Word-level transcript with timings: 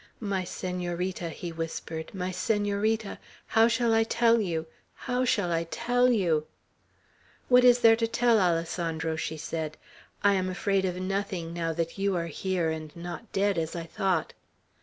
"My 0.19 0.43
Senorita!" 0.43 1.29
he 1.29 1.51
whispered, 1.51 2.11
"my 2.15 2.31
Senorita! 2.31 3.19
how 3.45 3.67
shall 3.67 3.93
I 3.93 4.03
tell 4.03 4.41
you! 4.41 4.65
How 4.95 5.25
shall 5.25 5.51
I 5.51 5.65
tell 5.65 6.11
you!" 6.11 6.47
"What 7.49 7.63
is 7.63 7.81
there 7.81 7.95
to 7.97 8.07
tell, 8.07 8.39
Alessandro?" 8.39 9.15
she 9.15 9.37
said. 9.37 9.77
"I 10.23 10.33
am 10.33 10.49
afraid 10.49 10.85
of 10.85 10.95
nothing, 10.95 11.53
now 11.53 11.71
that 11.73 11.99
you 11.99 12.15
are 12.15 12.25
here, 12.33 12.71
and 12.71 12.91
not 12.95 13.31
dead, 13.31 13.59
as 13.59 13.75
I 13.75 13.83
thought." 13.83 14.33